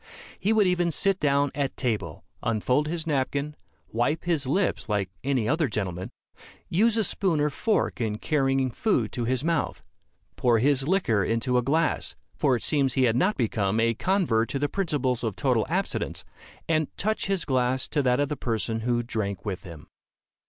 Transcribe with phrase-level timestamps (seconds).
[0.39, 3.55] He would even sit down at table, unfold his napkin,
[3.89, 6.09] wipe his lips like any other gentleman,
[6.67, 9.83] use a spoon or fork in carrying food to his mouth,
[10.37, 14.49] pour his liquor into a glass for it seems he had not become a convert
[14.49, 16.25] to the principles of total abstinence
[16.67, 19.85] and touch his glass to that of the person who drank with him.